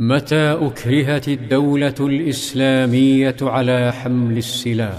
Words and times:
متى 0.00 0.52
أكرهت 0.52 1.28
الدولة 1.28 1.94
الإسلامية 2.00 3.36
على 3.42 3.92
حمل 3.92 4.38
السلاح؟ 4.38 4.98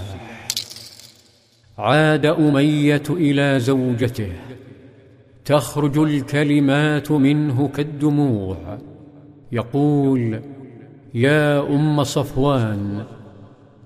عاد 1.78 2.26
أمية 2.26 3.02
إلى 3.10 3.60
زوجته. 3.60 4.32
تخرج 5.44 5.98
الكلمات 5.98 7.10
منه 7.10 7.68
كالدموع. 7.68 8.78
يقول 9.52 10.40
يا 11.14 11.60
أم 11.60 12.04
صفوان 12.04 13.04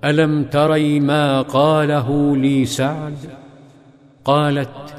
ألم 0.03 0.43
تري 0.43 0.99
ما 0.99 1.41
قاله 1.41 2.37
لي 2.37 2.65
سعد؟ 2.65 3.17
قالت 4.25 4.95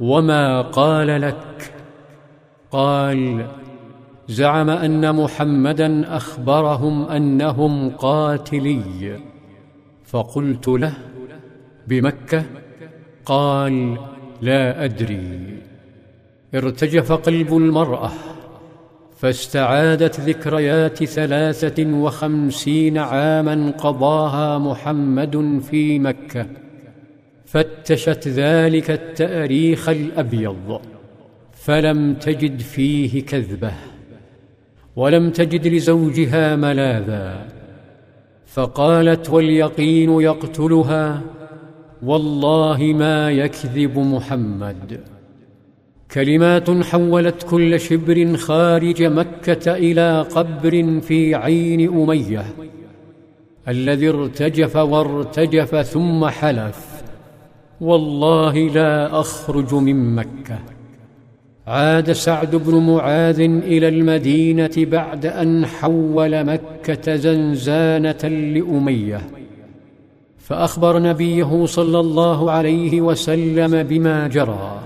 وما 0.00 0.62
قال 0.62 1.20
لك؟ 1.20 1.72
قال 2.70 3.46
زعم 4.28 4.70
أن 4.70 5.14
محمدا 5.14 6.16
أخبرهم 6.16 7.08
أنهم 7.08 7.90
قاتلي. 7.90 9.20
فقلت 10.04 10.68
له 10.68 10.94
بمكة؟ 11.86 12.44
قال 13.24 13.98
لا 14.42 14.84
أدري. 14.84 15.62
ارتجف 16.54 17.12
قلب 17.12 17.56
المرأة 17.56 18.10
فاستعادت 19.16 20.20
ذكريات 20.20 21.04
ثلاثة 21.04 21.92
وخمسين 21.92 22.98
عاما 22.98 23.70
قضاها 23.70 24.58
محمد 24.58 25.60
في 25.70 25.98
مكة. 25.98 26.46
فتشت 27.46 28.28
ذلك 28.28 28.90
التأريخ 28.90 29.88
الأبيض 29.88 30.80
فلم 31.52 32.14
تجد 32.14 32.60
فيه 32.60 33.22
كذبة. 33.22 33.72
ولم 34.96 35.30
تجد 35.30 35.66
لزوجها 35.66 36.56
ملاذا. 36.56 37.46
فقالت 38.46 39.30
واليقين 39.30 40.20
يقتلها 40.20 41.20
والله 42.02 42.78
ما 42.98 43.30
يكذب 43.30 43.98
محمد. 43.98 45.00
كلمات 46.14 46.70
حولت 46.70 47.42
كل 47.42 47.80
شبر 47.80 48.36
خارج 48.36 49.02
مكة 49.02 49.74
إلى 49.74 50.22
قبر 50.22 51.00
في 51.00 51.34
عين 51.34 51.80
أمية 51.88 52.44
الذي 53.68 54.08
ارتجف 54.08 54.76
وارتجف 54.76 55.76
ثم 55.76 56.26
حلف. 56.26 57.02
والله 57.80 58.54
لا 58.58 59.20
أخرج 59.20 59.74
من 59.74 60.14
مكة. 60.14 60.58
عاد 61.66 62.12
سعد 62.12 62.56
بن 62.56 62.74
معاذ 62.74 63.40
إلى 63.40 63.88
المدينة 63.88 64.70
بعد 64.76 65.26
أن 65.26 65.66
حول 65.66 66.44
مكة 66.44 67.16
زنزانة 67.16 68.28
لأمية. 68.28 69.20
فأخبر 70.38 70.98
نبيه 70.98 71.66
صلى 71.66 72.00
الله 72.00 72.50
عليه 72.50 73.00
وسلم 73.00 73.82
بما 73.82 74.28
جرى 74.28 74.80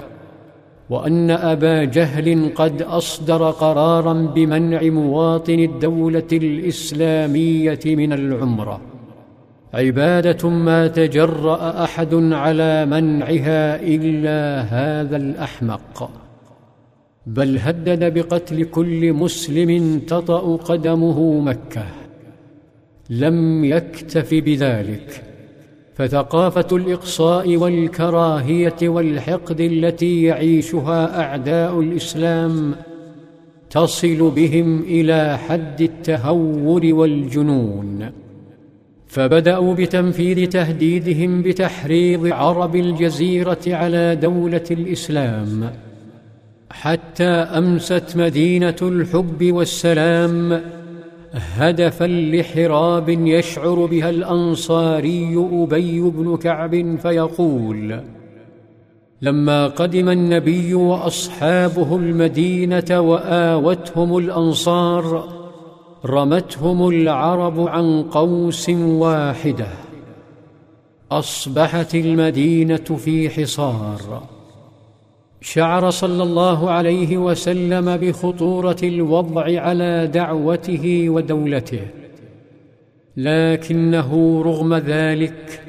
وأن 0.90 1.30
أبا 1.30 1.84
جهل 1.84 2.52
قد 2.54 2.82
أصدر 2.82 3.50
قرارا 3.50 4.12
بمنع 4.12 4.82
مواطن 4.82 5.58
الدولة 5.58 6.28
الإسلامية 6.32 7.80
من 7.86 8.12
العمرة. 8.12 8.80
عبادة 9.74 10.48
ما 10.48 10.86
تجرأ 10.86 11.84
أحد 11.84 12.14
على 12.14 12.86
منعها 12.86 13.82
إلا 13.82 14.60
هذا 14.60 15.16
الأحمق. 15.16 16.10
بل 17.26 17.58
هدد 17.58 18.14
بقتل 18.14 18.64
كل 18.64 19.12
مسلم 19.12 19.98
تطأ 19.98 20.56
قدمه 20.56 21.40
مكة. 21.40 21.84
لم 23.10 23.64
يكتف 23.64 24.34
بذلك. 24.34 25.22
فثقافة 25.94 26.76
الإقصاء 26.76 27.56
والكراهية 27.56 28.76
والحقد 28.82 29.60
التي 29.60 30.22
يعيشها 30.22 31.20
أعداء 31.20 31.80
الإسلام 31.80 32.74
تصل 33.70 34.30
بهم 34.30 34.82
إلى 34.82 35.38
حد 35.38 35.80
التهور 35.80 36.80
والجنون. 36.84 38.10
فبدأوا 39.06 39.74
بتنفيذ 39.74 40.48
تهديدهم 40.48 41.42
بتحريض 41.42 42.26
عرب 42.26 42.76
الجزيرة 42.76 43.62
على 43.66 44.16
دولة 44.16 44.64
الإسلام. 44.70 45.70
حتى 46.70 47.24
أمست 47.24 48.16
مدينة 48.16 48.76
الحب 48.82 49.52
والسلام 49.52 50.62
هدفا 51.32 52.04
لحراب 52.04 53.08
يشعر 53.08 53.86
بها 53.86 54.10
الأنصاري 54.10 55.48
أبي 55.52 56.00
بن 56.00 56.36
كعب 56.36 56.96
فيقول 57.02 58.00
لما 59.22 59.66
قدم 59.66 60.08
النبي 60.08 60.74
وأصحابه 60.74 61.96
المدينة 61.96 63.00
وآوتهم 63.00 64.18
الأنصار 64.18 65.28
رمتهم 66.06 66.88
العرب 66.88 67.68
عن 67.68 68.02
قوس 68.02 68.70
واحدة. 68.70 69.68
أصبحت 71.12 71.94
المدينة 71.94 72.76
في 72.76 73.30
حصار. 73.30 74.22
شعر 75.40 75.90
صلى 75.90 76.22
الله 76.22 76.70
عليه 76.70 77.18
وسلم 77.18 77.96
بخطورة 77.96 78.76
الوضع 78.82 79.60
على 79.60 80.10
دعوته 80.14 81.06
ودولته 81.08 81.80
لكنه 83.16 84.42
رغم 84.42 84.74
ذلك 84.74 85.62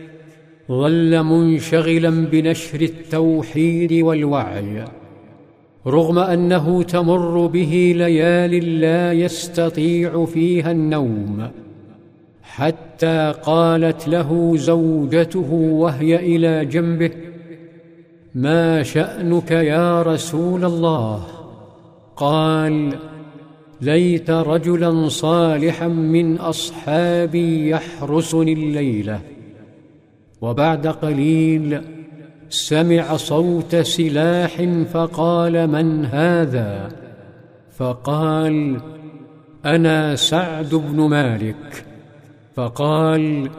ظل 0.71 1.23
منشغلا 1.23 2.09
بنشر 2.09 2.81
التوحيد 2.81 3.93
والوعي 3.93 4.85
رغم 5.87 6.19
أنه 6.19 6.83
تمر 6.83 7.47
به 7.47 7.93
ليال 7.97 8.81
لا 8.81 9.13
يستطيع 9.13 10.25
فيها 10.25 10.71
النوم 10.71 11.47
حتى 12.43 13.33
قالت 13.43 14.07
له 14.07 14.57
زوجته 14.57 15.53
وهي 15.53 16.15
إلى 16.15 16.65
جنبه 16.65 17.11
ما 18.35 18.83
شأنك 18.83 19.51
يا 19.51 20.01
رسول 20.01 20.65
الله؟ 20.65 21.23
قال 22.15 22.95
ليت 23.81 24.29
رجلا 24.29 25.09
صالحا 25.09 25.87
من 25.87 26.37
أصحابي 26.37 27.69
يحرسني 27.69 28.53
الليلة 28.53 29.19
وبعد 30.41 30.87
قليل 30.87 31.81
سمع 32.49 33.17
صوت 33.17 33.75
سلاح 33.75 34.63
فقال 34.91 35.67
من 35.67 36.05
هذا؟ 36.05 36.89
فقال 37.77 38.81
أنا 39.65 40.15
سعد 40.15 40.75
بن 40.75 40.99
مالك. 41.09 41.85
فقال 42.55 43.49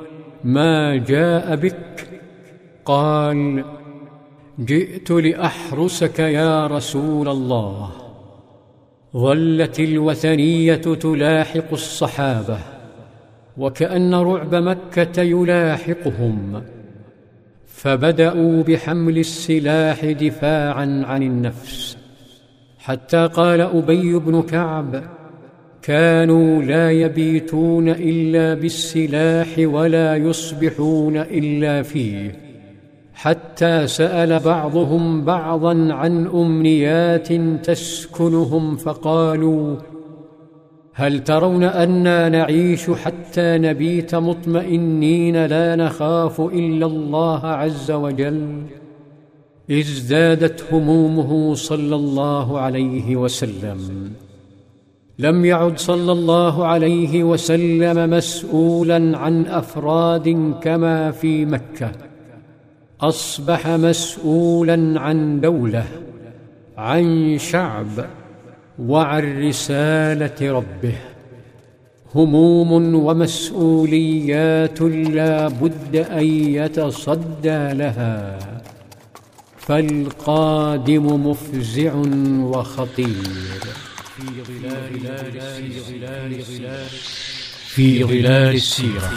ما 0.44 0.96
جاء 0.96 1.56
بك؟ 1.56 2.08
قال 2.84 3.64
جئت 4.58 5.10
لأحرسك 5.10 6.18
يا 6.18 6.66
رسول 6.66 7.28
الله. 7.28 7.90
ظلت 9.16 9.80
الوثنية 9.80 10.74
تلاحق 10.74 11.72
الصحابة 11.72 12.58
وكأن 13.58 14.14
رعب 14.14 14.54
مكة 14.54 15.22
يلاحقهم. 15.22 16.62
فبدأوا 17.66 18.62
بحمل 18.62 19.18
السلاح 19.18 20.04
دفاعا 20.04 21.02
عن 21.06 21.22
النفس 21.22 21.96
حتى 22.78 23.26
قال 23.26 23.60
أبي 23.60 24.18
بن 24.18 24.42
كعب 24.42 25.02
كانوا 25.82 26.62
لا 26.62 26.90
يبيتون 26.90 27.88
إلا 27.88 28.54
بالسلاح 28.54 29.48
ولا 29.58 30.16
يصبحون 30.16 31.16
إلا 31.16 31.82
فيه. 31.82 32.41
حتى 33.22 33.86
سأل 33.86 34.38
بعضهم 34.38 35.24
بعضا 35.24 35.92
عن 35.92 36.26
أمنيات 36.26 37.32
تسكنهم 37.66 38.76
فقالوا 38.76 39.76
هل 40.94 41.24
ترون 41.24 41.64
أنا 41.64 42.28
نعيش 42.28 42.90
حتى 42.90 43.58
نبيت 43.58 44.14
مطمئنين 44.14 45.46
لا 45.46 45.76
نخاف 45.76 46.40
إلا 46.40 46.86
الله 46.86 47.46
عز 47.46 47.90
وجل؟ 47.90 48.62
ازدادت 49.70 50.72
همومه 50.72 51.54
صلى 51.54 51.94
الله 51.94 52.58
عليه 52.58 53.16
وسلم. 53.16 54.10
لم 55.18 55.44
يعد 55.44 55.78
صلى 55.78 56.12
الله 56.12 56.66
عليه 56.66 57.24
وسلم 57.24 58.10
مسؤولا 58.10 59.18
عن 59.18 59.46
أفراد 59.46 60.54
كما 60.62 61.10
في 61.10 61.44
مكة. 61.44 62.11
أصبح 63.02 63.66
مسؤولا 63.68 65.00
عن 65.00 65.40
دولة 65.40 65.86
عن 66.76 67.36
شعب 67.38 68.06
وعن 68.78 69.48
رسالة 69.48 70.52
ربه. 70.52 70.94
هموم 72.14 72.94
ومسؤوليات 72.94 74.80
لا 74.80 75.48
بد 75.48 75.96
أن 75.96 76.24
يتصدى 76.58 77.72
لها. 77.72 78.38
فالقادم 79.58 81.26
مفزع 81.30 81.94
وخطير. 82.38 83.06
في 84.16 84.24
ظلال 85.88 86.40
في 87.66 88.04
ظلال 88.04 88.54
السيرة. 88.54 89.12